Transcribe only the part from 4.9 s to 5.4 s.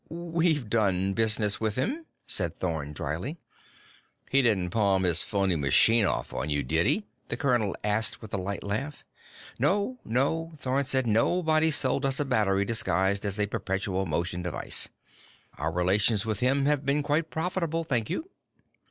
his